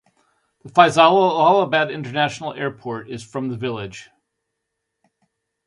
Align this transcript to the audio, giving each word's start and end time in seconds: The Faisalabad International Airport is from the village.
The 0.63 0.69
Faisalabad 0.69 1.93
International 1.93 2.55
Airport 2.55 3.07
is 3.07 3.21
from 3.23 3.49
the 3.49 3.55
village. 3.55 4.09